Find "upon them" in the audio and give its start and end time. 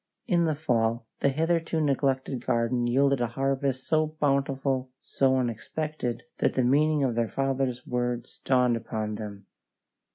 8.75-9.45